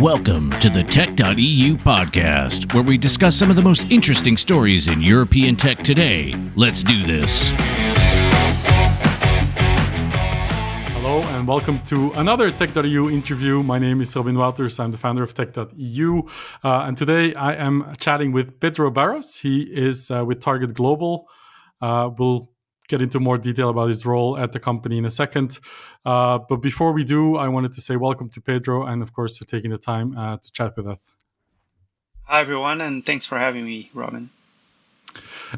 [0.00, 5.02] Welcome to the Tech.eu podcast, where we discuss some of the most interesting stories in
[5.02, 6.34] European tech today.
[6.54, 7.50] Let's do this.
[10.92, 13.64] Hello, and welcome to another Tech.eu interview.
[13.64, 14.78] My name is Robin Wouters.
[14.78, 16.22] I'm the founder of Tech.eu.
[16.62, 19.36] Uh, and today I am chatting with Pedro Barros.
[19.36, 21.28] He is uh, with Target Global.
[21.80, 22.48] Uh, we'll
[22.88, 25.60] get into more detail about his role at the company in a second.
[26.04, 29.36] Uh, but before we do, I wanted to say welcome to Pedro and, of course,
[29.36, 30.98] for taking the time uh, to chat with us.
[32.24, 34.30] Hi, everyone, and thanks for having me, Robin.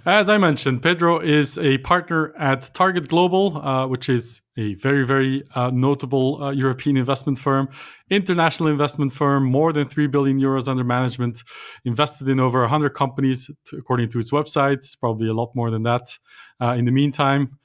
[0.07, 5.05] As I mentioned, Pedro is a partner at Target Global, uh, which is a very,
[5.07, 7.69] very uh, notable uh, European investment firm,
[8.11, 11.43] international investment firm, more than 3 billion euros under management,
[11.85, 16.19] invested in over 100 companies, according to its websites, probably a lot more than that
[16.61, 17.59] uh, in the meantime.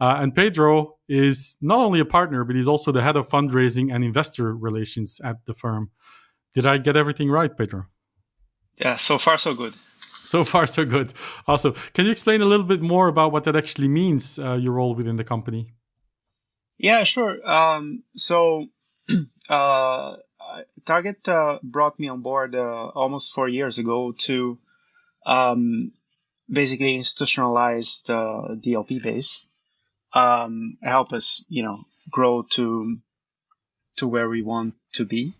[0.00, 3.94] Uh, and Pedro is not only a partner, but he's also the head of fundraising
[3.94, 5.90] and investor relations at the firm.
[6.52, 7.86] Did I get everything right, Pedro?
[8.76, 9.74] Yeah, so far, so good.
[10.26, 11.14] So far, so good.
[11.46, 14.72] Also, can you explain a little bit more about what that actually means, uh, your
[14.72, 15.74] role within the company?
[16.78, 17.38] Yeah, sure.
[17.48, 18.66] Um, so,
[19.48, 20.16] uh,
[20.84, 24.58] Target uh, brought me on board uh, almost four years ago to
[25.26, 25.92] um,
[26.48, 29.44] basically institutionalize the DLP base,
[30.12, 32.98] um, help us, you know, grow to
[33.96, 35.34] to where we want to be.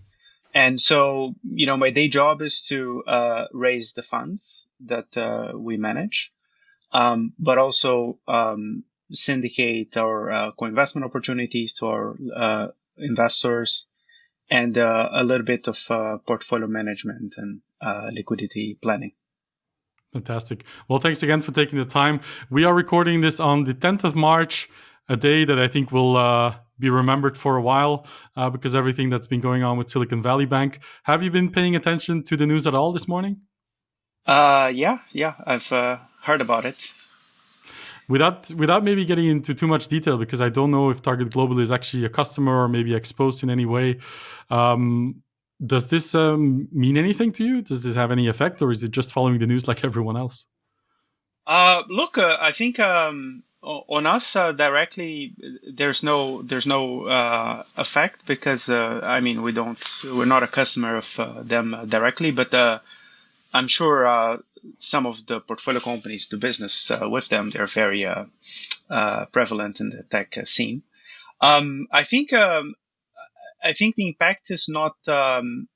[0.54, 5.58] And so, you know, my day job is to uh, raise the funds that uh,
[5.58, 6.32] we manage,
[6.92, 13.86] um, but also um, syndicate our uh, co-investment opportunities to our uh, investors,
[14.50, 17.60] and uh, a little bit of uh, portfolio management and
[18.12, 19.12] liquidity planning.
[20.14, 20.64] Fantastic.
[20.88, 22.20] Well, thanks again for taking the time.
[22.48, 24.70] We are recording this on the 10th of March,
[25.08, 29.10] a day that I think will uh, be remembered for a while uh, because everything
[29.10, 30.78] that's been going on with Silicon Valley Bank.
[31.02, 33.40] Have you been paying attention to the news at all this morning?
[34.24, 36.92] Uh, yeah, yeah, I've uh, heard about it.
[38.08, 41.58] Without without maybe getting into too much detail, because I don't know if Target Global
[41.58, 43.98] is actually a customer or maybe exposed in any way.
[44.50, 45.22] Um,
[45.64, 47.62] does this um, mean anything to you?
[47.62, 50.46] Does this have any effect, or is it just following the news like everyone else?
[51.46, 55.34] Uh, look, uh, I think um, on us uh, directly,
[55.72, 60.48] there's no there's no uh, effect because uh, I mean we don't we're not a
[60.48, 62.52] customer of uh, them directly, but
[63.54, 64.38] I'm sure uh,
[64.78, 67.50] some of the portfolio companies do business uh, with them.
[67.50, 68.24] They're very uh,
[68.90, 70.82] uh prevalent in the tech scene.
[71.40, 72.74] Um, I think um,
[73.62, 75.68] I think the impact is not um,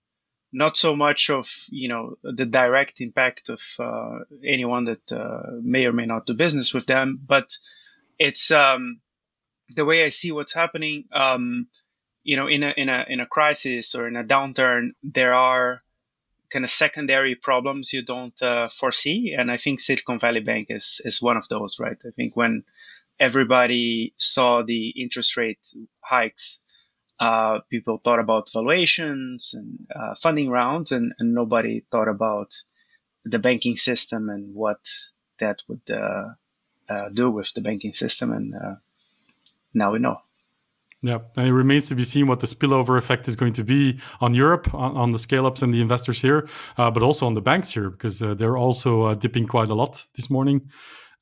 [0.53, 5.93] not so much of you know the direct impact of uh, anyone that may or
[5.93, 7.57] may not do business with them, but
[8.19, 9.01] it's um,
[9.71, 11.05] the way I see what's happening.
[11.13, 11.69] Um,
[12.25, 15.81] you know, in a in a in a crisis or in a downturn, there are
[16.51, 19.35] kind of secondary problems you don't uh, foresee.
[19.37, 21.97] And I think Silicon Valley Bank is, is one of those, right?
[22.07, 22.65] I think when
[23.19, 25.67] everybody saw the interest rate
[26.01, 26.61] hikes,
[27.21, 32.55] uh, people thought about valuations and uh, funding rounds, and, and, nobody thought about
[33.25, 34.79] the banking system and what
[35.39, 36.29] that would uh,
[36.89, 38.33] uh, do with the banking system.
[38.33, 38.77] And uh,
[39.75, 40.21] now we know.
[41.01, 44.01] Yeah, and it remains to be seen what the spillover effect is going to be
[44.21, 47.35] on Europe, on, on the scale ups and the investors here, uh, but also on
[47.35, 50.69] the banks here, because uh, they're also uh, dipping quite a lot this morning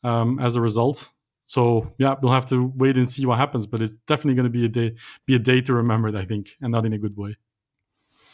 [0.02, 1.10] um, as a result.
[1.44, 4.58] So yeah, we'll have to wait and see what happens, but it's definitely going to
[4.58, 7.16] be a day, be a day to remember, I think, and not in a good
[7.16, 7.36] way.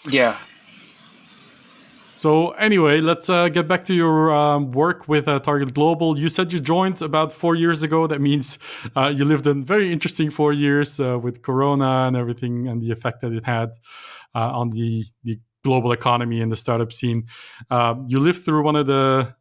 [0.08, 0.38] Yeah,
[2.22, 6.16] so anyway, let's uh, get back to your um, work with uh, Target Global.
[6.16, 8.06] You said you joined about four years ago.
[8.06, 8.60] That means
[8.94, 12.92] uh, you lived in very interesting four years uh, with Corona and everything, and the
[12.92, 13.70] effect that it had
[14.36, 17.26] uh, on the the global economy and the startup scene.
[17.70, 19.34] Um, you lived through one of the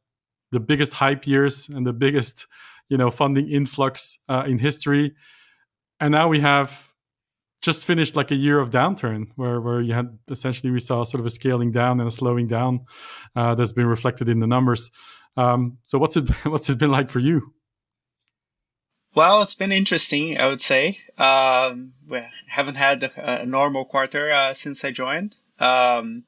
[0.51, 2.47] the biggest hype years and the biggest
[2.89, 5.13] you know funding influx uh, in history,
[5.99, 6.90] and now we have
[7.61, 11.19] just finished like a year of downturn where where you had essentially we saw sort
[11.19, 12.85] of a scaling down and a slowing down
[13.35, 14.91] uh, that's been reflected in the numbers.
[15.37, 17.53] Um, so what's it what's it been like for you?
[19.13, 20.97] Well, it's been interesting, I would say.
[21.17, 25.35] Um, we haven't had a, a normal quarter uh, since I joined.
[25.59, 26.23] Um,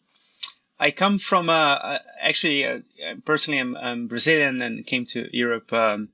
[0.78, 2.80] I come from uh, actually uh,
[3.25, 6.10] personally I'm, I'm, Brazilian and came to Europe um,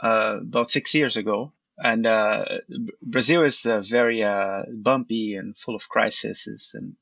[0.00, 2.44] uh, about six years ago and uh,
[3.02, 6.96] Brazil is uh, very uh, bumpy and full of crises, and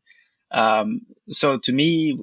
[0.50, 2.18] um, so to me,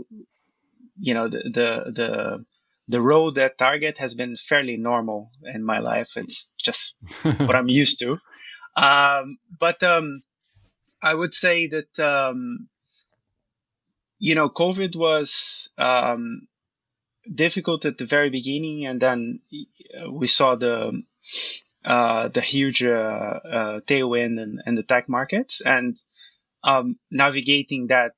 [0.99, 2.45] you know, the, the the
[2.87, 6.11] the road at Target has been fairly normal in my life.
[6.17, 8.19] It's just what I'm used to.
[8.75, 10.21] Um, but um,
[11.01, 12.67] I would say that um,
[14.19, 16.47] you know COVID was um,
[17.33, 19.39] difficult at the very beginning, and then
[20.09, 21.01] we saw the
[21.83, 25.99] uh, the huge uh, uh, tailwind in, in the tech markets, and
[26.63, 28.13] um, navigating that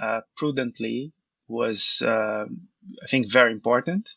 [0.00, 1.12] uh, prudently
[1.46, 2.44] was, uh,
[3.02, 4.10] I think, very important.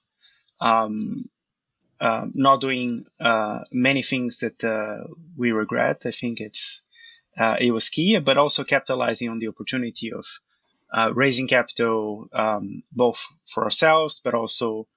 [0.59, 1.29] Um,
[1.99, 3.05] uh, not doing
[3.71, 5.07] many things that
[5.37, 6.01] we regret.
[6.05, 6.81] I think it's
[7.37, 10.25] it was key, but also capitalizing on the opportunity of
[11.15, 14.87] raising capital um, both for ourselves, but also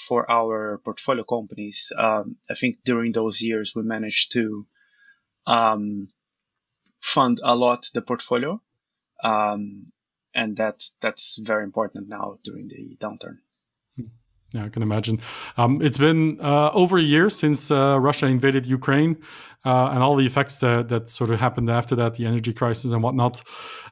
[0.00, 1.92] for our portfolio companies.
[1.96, 4.66] Um, I think during those years we managed to
[5.46, 6.08] um,
[7.00, 8.60] fund a lot the portfolio,
[9.22, 9.92] um,
[10.34, 13.38] and that's that's very important now during the downturn.
[14.52, 15.20] Yeah, I can imagine.
[15.56, 19.16] Um, it's been uh, over a year since uh, Russia invaded Ukraine,
[19.64, 22.90] uh, and all the effects that that sort of happened after that, the energy crisis
[22.92, 23.42] and whatnot.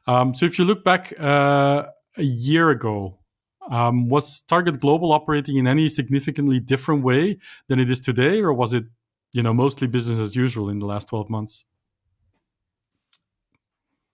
[0.07, 1.85] Um, so, if you look back uh,
[2.17, 3.18] a year ago,
[3.69, 7.37] um, was Target Global operating in any significantly different way
[7.67, 8.85] than it is today, or was it,
[9.31, 11.65] you know, mostly business as usual in the last twelve months?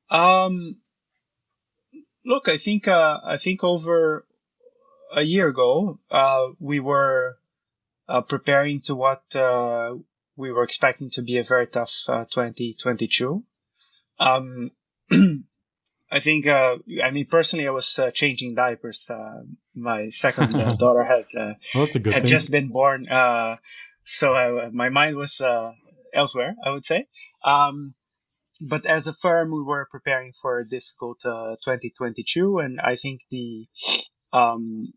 [0.10, 0.78] Um,
[2.26, 4.26] look, I think uh, I think over
[5.16, 7.38] a year ago, uh, we were
[8.08, 9.96] uh, preparing to what uh,
[10.36, 13.44] we were expecting to be a very tough uh, 2022.
[14.20, 14.72] Um,
[16.12, 19.10] I think, uh, I mean, personally, I was uh, changing diapers.
[19.10, 19.42] Uh,
[19.74, 22.26] my second uh, daughter has uh, well, had thing.
[22.26, 23.58] just been born, uh,
[24.04, 25.42] so I, my mind was
[26.14, 26.56] elsewhere.
[26.64, 27.08] I would say.
[27.44, 27.96] Um,
[28.62, 33.68] but as a firm, we were preparing for a difficult 2022, and I think the,
[34.32, 34.94] um,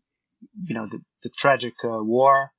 [0.63, 2.51] you know, the, the tragic war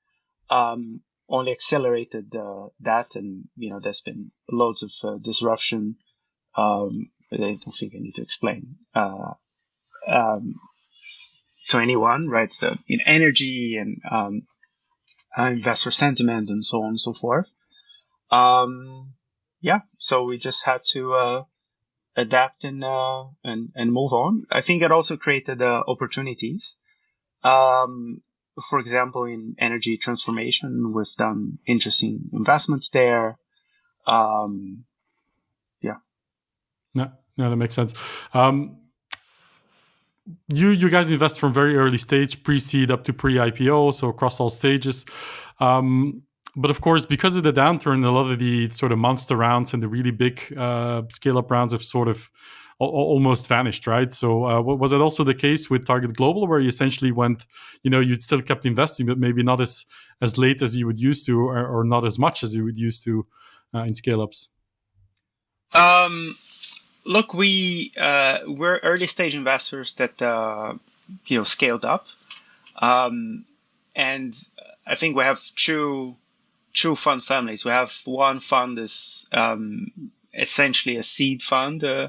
[0.50, 2.32] um, only accelerated
[2.80, 5.96] that, and you know, there's been loads of disruption.
[6.56, 9.34] Um, I don't think I need to explain uh,
[10.06, 10.54] um,
[11.68, 12.50] to anyone, right?
[12.50, 14.42] The in energy and um,
[15.38, 17.46] uh, investor sentiment and so on and so forth.
[18.30, 19.12] Um,
[19.60, 21.44] yeah, so we just had to uh,
[22.16, 24.46] adapt and uh, and and move on.
[24.50, 26.76] I think it also created uh, opportunities.
[27.42, 28.22] Um,
[28.68, 33.38] for example, in energy transformation, we've done interesting investments there.
[34.06, 34.84] Um.
[36.94, 37.94] No, no, that makes sense.
[38.34, 38.76] Um,
[40.48, 44.48] you you guys invest from very early stage, pre-seed up to pre-IPO, so across all
[44.48, 45.06] stages.
[45.58, 46.22] Um,
[46.56, 49.72] but of course, because of the downturn, a lot of the sort of monster rounds
[49.72, 52.30] and the really big uh, scale-up rounds have sort of
[52.80, 54.12] almost vanished, right?
[54.12, 57.44] So uh, was it also the case with Target Global, where you essentially went,
[57.82, 59.84] you know, you still kept investing, but maybe not as
[60.22, 62.76] as late as you would used to, or, or not as much as you would
[62.76, 63.26] used to
[63.74, 64.48] uh, in scale-ups?
[65.74, 66.34] Um,
[67.04, 70.74] look, we uh, we're early stage investors that uh,
[71.26, 72.06] you know scaled up,
[72.76, 73.44] um,
[73.94, 74.34] and
[74.86, 76.16] I think we have two
[76.74, 77.64] two fund families.
[77.64, 82.08] We have one fund is um, essentially a seed fund, uh,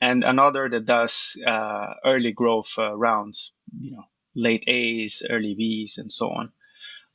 [0.00, 3.52] and another that does uh, early growth uh, rounds.
[3.78, 4.04] You know,
[4.34, 6.52] late A's, early B's, and so on.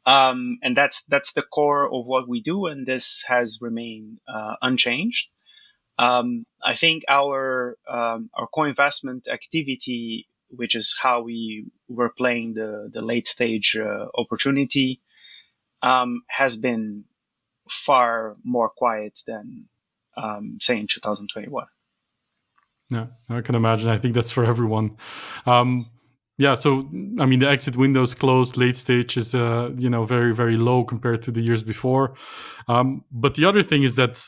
[0.05, 4.55] Um, and that's that's the core of what we do, and this has remained uh,
[4.61, 5.29] unchanged.
[6.01, 12.89] Um, I think our um, our co-investment activity, which is how we were playing the
[12.91, 14.99] the late stage uh, opportunity,
[15.83, 17.03] um, has been
[17.69, 19.69] far more quiet than
[20.17, 21.65] um, say in 2021.
[22.89, 23.89] Yeah, I can imagine.
[23.89, 24.97] I think that's for everyone.
[25.45, 25.85] Um,
[26.39, 26.89] yeah, so
[27.19, 28.57] I mean, the exit windows closed.
[28.57, 32.15] Late stage is, uh, you know, very very low compared to the years before.
[32.67, 34.19] Um, but the other thing is that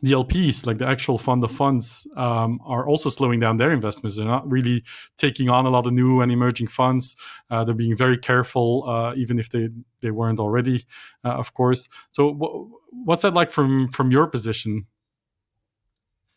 [0.00, 4.16] the LPs, like the actual fund of funds, um, are also slowing down their investments.
[4.16, 4.84] They're not really
[5.16, 7.16] taking on a lot of new and emerging funds.
[7.50, 9.68] Uh, they're being very careful, uh, even if they
[10.00, 10.86] they weren't already,
[11.24, 11.88] uh, of course.
[12.12, 14.86] So, w- what's that like from from your position?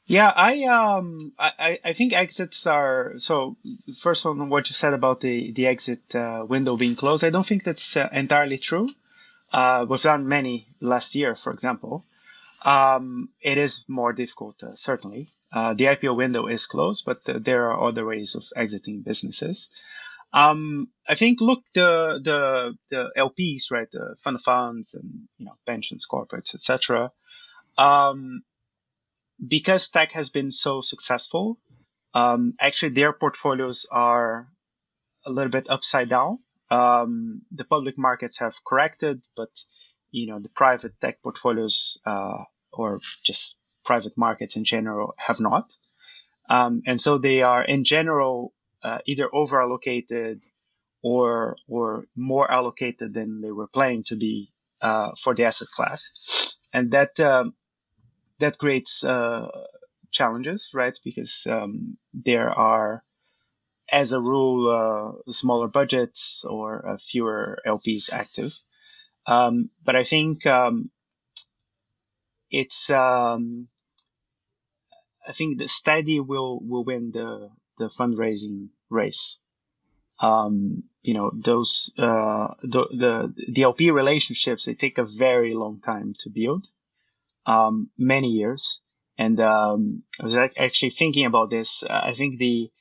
[0.08, 3.56] Yeah, I um I, I think exits are so
[3.98, 7.24] first on what you said about the the exit uh, window being closed.
[7.24, 8.90] I don't think that's uh, entirely true.
[9.54, 12.04] Uh, we've done many last year, for example.
[12.64, 15.34] Um, it is more difficult, uh, certainly.
[15.52, 19.70] Uh, the IPO window is closed, but uh, there are other ways of exiting businesses.
[20.34, 25.46] Um, I think, look, the the the LPs, right, the fund of funds and you
[25.46, 27.12] know pensions, corporates, etc.
[27.78, 28.44] Um,
[29.46, 31.58] because tech has been so successful,
[32.14, 34.48] um, actually their portfolios are
[35.26, 36.40] a little bit upside down.
[36.70, 39.50] Um, the public markets have corrected, but
[40.12, 45.72] you know the private tech portfolios uh, or just private markets in general have not.
[46.50, 48.54] Um, and so they are in general
[48.84, 50.44] uh, either over allocated
[51.02, 54.52] or or more allocated than they were planning to be
[54.82, 57.54] uh, for the asset class, and that um,
[58.40, 59.50] that creates uh,
[60.12, 60.98] challenges, right?
[61.04, 63.04] Because um, there are,
[63.90, 68.54] as a rule, uh, smaller budgets or uh, fewer LPs active.
[69.26, 70.90] Um, but I think um,
[72.50, 73.68] it's um,
[75.28, 79.40] I think the steady will will win the the fundraising race.
[80.20, 85.82] Um, you know, those uh, the, the the LP relationships they take a very long
[85.82, 86.68] time to build,
[87.46, 88.82] um, many years.
[89.18, 91.84] And um, I was actually thinking about this.
[91.84, 92.72] Uh, I think the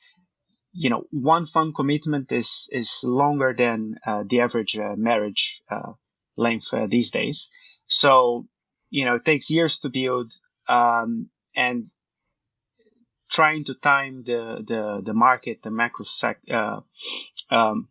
[0.73, 5.93] you know one fund commitment is is longer than uh, the average uh, marriage uh,
[6.35, 7.49] length uh, these days.
[7.87, 8.47] So
[8.89, 10.33] you know it takes years to build,
[10.67, 11.85] um, and
[13.29, 16.81] trying to time the the, the market, the macro sec, uh,
[17.49, 17.87] um,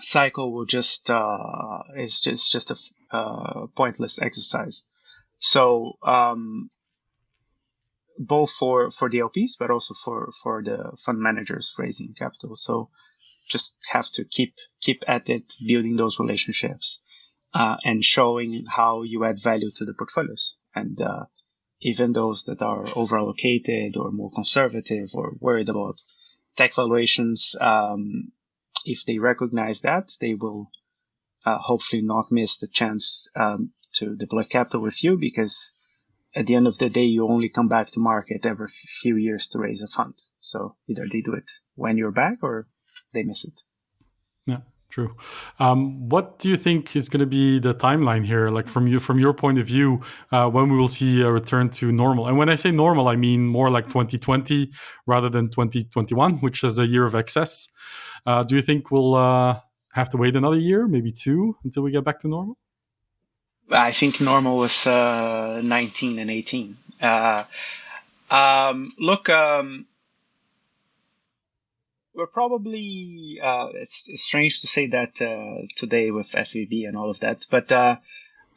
[0.00, 2.76] cycle will just uh, is just just a
[3.10, 4.84] uh, pointless exercise.
[5.38, 6.70] So um,
[8.18, 12.56] both for for the LPs, but also for for the fund managers raising capital.
[12.56, 12.90] So
[13.48, 17.00] just have to keep keep at it, building those relationships,
[17.56, 20.56] uh, and showing how you add value to the portfolios.
[20.74, 21.24] And uh,
[21.80, 25.96] even those that are over allocated or more conservative or worried about
[26.58, 28.30] tech valuations, um,
[28.84, 30.70] if they recognize that, they will
[31.46, 35.72] uh, hopefully not miss the chance um, to deploy capital with you because
[36.34, 39.48] at the end of the day, you only come back to market every few years
[39.48, 40.14] to raise a fund.
[40.40, 42.68] So either they do it when you're back or
[43.14, 43.58] they miss it.
[44.88, 45.14] True.
[45.58, 48.48] Um, what do you think is going to be the timeline here?
[48.48, 50.00] Like from you, from your point of view,
[50.32, 52.28] uh, when we will see a return to normal?
[52.28, 54.70] And when I say normal, I mean more like 2020
[55.06, 57.68] rather than 2021, which is a year of excess.
[58.24, 59.60] Uh, do you think we'll uh,
[59.92, 62.56] have to wait another year, maybe two, until we get back to normal?
[63.70, 66.76] I think normal was uh, 19 and 18.
[67.02, 67.44] Uh,
[68.30, 69.28] um, look.
[69.28, 69.86] Um,
[72.16, 77.10] we're probably uh, it's, it's, strange to say that uh, today with SVB and all
[77.10, 77.96] of that, but uh,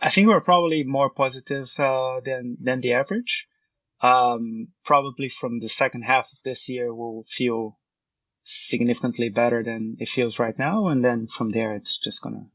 [0.01, 3.47] I think we're probably more positive uh, than than the average.
[4.01, 7.77] Um, probably from the second half of this year, we'll feel
[8.43, 12.47] significantly better than it feels right now, and then from there, it's just gonna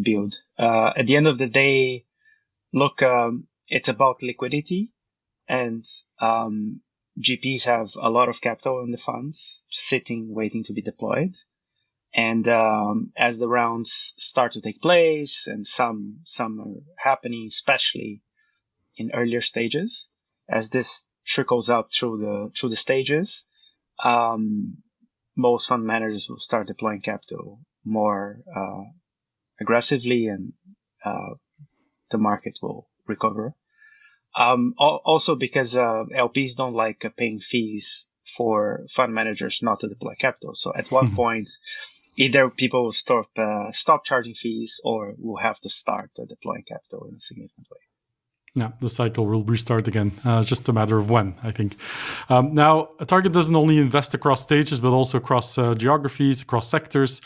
[0.00, 0.34] build.
[0.58, 2.06] Uh, at the end of the day,
[2.72, 4.90] look, um, it's about liquidity,
[5.46, 5.84] and
[6.20, 6.80] um,
[7.20, 11.34] GPs have a lot of capital in the funds sitting, waiting to be deployed.
[12.14, 18.22] And um, as the rounds start to take place, and some some are happening, especially
[18.96, 20.08] in earlier stages,
[20.48, 23.44] as this trickles up through the through the stages,
[24.02, 24.82] um,
[25.36, 28.84] most fund managers will start deploying capital more uh,
[29.60, 30.52] aggressively, and
[31.04, 31.34] uh,
[32.10, 33.54] the market will recover.
[34.34, 39.88] Um, also because uh, LPs don't like uh, paying fees for fund managers not to
[39.88, 40.54] deploy capital.
[40.54, 41.16] So at one mm-hmm.
[41.22, 41.48] point,
[42.16, 46.64] either people will stop uh, stop charging fees or will have to start uh, deploying
[46.66, 47.78] capital in a significant way.
[48.54, 50.12] Yeah, the cycle will restart again.
[50.24, 51.76] Uh, just a matter of when, I think.
[52.28, 56.68] Um, now, a target doesn't only invest across stages, but also across uh, geographies, across
[56.68, 57.22] sectors.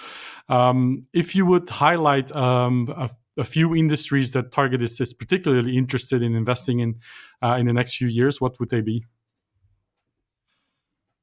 [0.49, 5.77] Um, if you would highlight um, a a few industries that Target is, is particularly
[5.77, 7.01] interested in investing in
[7.43, 9.05] uh, in the next few years, what would they be?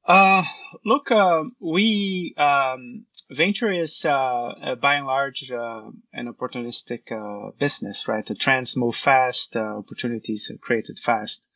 [0.06, 0.44] Uh,
[0.84, 8.06] look, uh, we um, venture is uh, by and large uh, an opportunistic uh, business,
[8.06, 8.26] right?
[8.26, 11.46] The trends move fast, opportunities are created fast.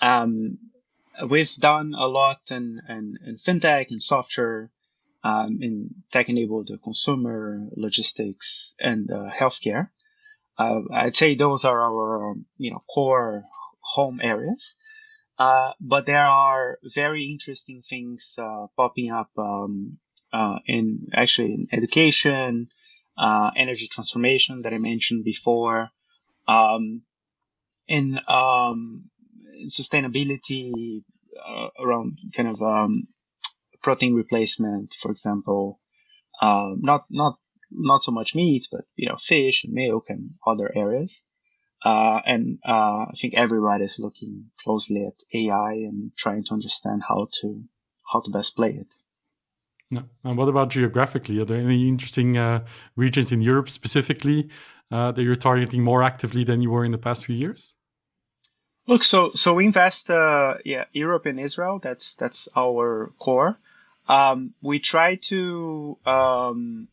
[0.00, 0.58] Um,
[1.30, 4.70] we've done a lot in, in, in fintech and software
[5.26, 9.88] um, in tech-enabled consumer logistics and uh, healthcare.
[10.56, 13.42] Uh, I'd say those are our you know core
[13.80, 14.76] home areas.
[15.38, 19.98] Uh, but there are very interesting things uh, popping up um,
[20.32, 22.68] uh, in actually in education,
[23.18, 25.90] uh, energy transformation that I mentioned before,
[26.48, 27.02] um,
[27.88, 29.10] in, um,
[29.66, 31.02] sustainability
[31.78, 33.08] around kind of um,
[33.86, 35.78] protein replacement, for example.
[36.42, 37.34] Um, not not
[37.70, 41.22] not so much meat, but you know, fish and milk and other areas.
[41.84, 47.02] Uh, and uh, I think everybody is looking closely at AI and trying to understand
[47.08, 47.62] how to
[48.10, 48.92] how to best play it.
[49.90, 50.06] Yeah.
[50.24, 51.38] And what about geographically?
[51.40, 52.64] Are there any interesting uh,
[52.96, 54.48] regions in Europe specifically
[54.90, 57.74] uh, that you're targeting more actively than you were in the past few years?
[58.88, 61.78] Look, so so we invest, uh, yeah, Europe and Israel.
[61.86, 63.58] That's that's our core.
[64.08, 66.88] Um, we try to um,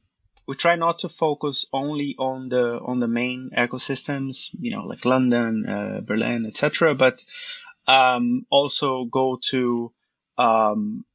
[0.48, 5.06] we try not to focus only on the on the main ecosystems, you know, like
[5.06, 6.96] London, uh, Berlin, etc.
[6.96, 7.24] But
[7.88, 9.94] um, also go to
[10.38, 11.06] um,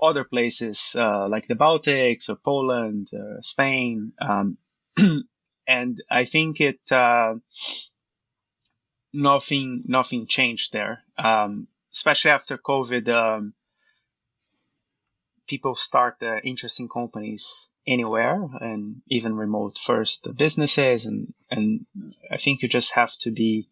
[0.00, 4.58] other places uh, like the Baltics or Poland, uh, Spain, um,
[5.66, 7.34] and I think it uh,
[9.12, 11.02] nothing nothing changed there.
[11.16, 13.54] Um, especially after COVID, um,
[15.46, 21.86] people start uh, interesting companies anywhere and even remote first businesses, and and
[22.30, 23.68] I think you just have to be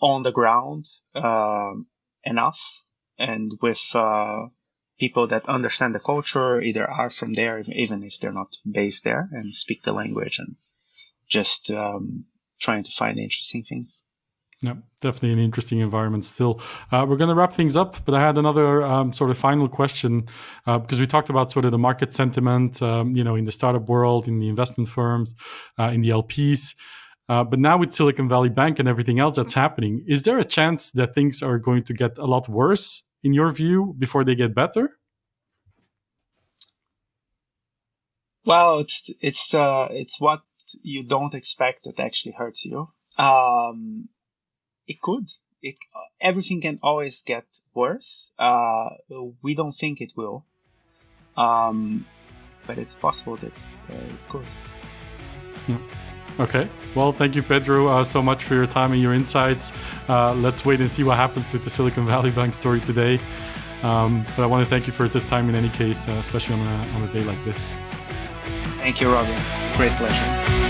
[0.00, 1.74] on the ground uh,
[2.24, 2.60] enough
[3.18, 4.46] and with uh,
[4.98, 9.28] people that understand the culture, either are from there, even if they're not based there,
[9.32, 10.56] and speak the language, and
[11.28, 12.26] just um,
[12.60, 14.03] trying to find interesting things.
[14.64, 16.58] Yeah, definitely an interesting environment still.
[16.90, 19.68] Uh, we're going to wrap things up, but I had another um, sort of final
[19.68, 20.26] question
[20.66, 23.52] uh, because we talked about sort of the market sentiment, um, you know, in the
[23.52, 25.34] startup world, in the investment firms,
[25.78, 26.74] uh, in the LPs.
[27.28, 30.44] Uh, but now with Silicon Valley Bank and everything else that's happening, is there a
[30.44, 34.34] chance that things are going to get a lot worse in your view before they
[34.34, 34.98] get better?
[38.46, 40.40] Well, it's it's uh, it's what
[40.82, 42.88] you don't expect that actually hurts you.
[43.18, 44.08] Um,
[44.86, 45.30] it could.
[45.62, 45.76] It
[46.20, 48.30] everything can always get worse.
[48.38, 48.90] Uh,
[49.42, 50.44] we don't think it will,
[51.36, 52.06] um,
[52.66, 53.52] but it's possible that
[53.90, 54.46] uh, it could.
[55.68, 55.78] Yeah.
[56.40, 56.68] Okay.
[56.94, 59.72] Well, thank you, Pedro, uh, so much for your time and your insights.
[60.08, 63.20] Uh, let's wait and see what happens with the Silicon Valley Bank story today.
[63.82, 66.56] Um, but I want to thank you for the time in any case, uh, especially
[66.56, 67.72] on a, on a day like this.
[68.78, 69.38] Thank you, Robin.
[69.76, 70.63] Great pleasure.